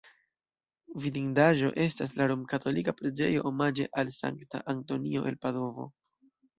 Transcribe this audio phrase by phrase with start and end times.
[1.03, 5.93] Vidindaĵo estas la romkatolika preĝejo omaĝe al Sankta Antonio el Padovo.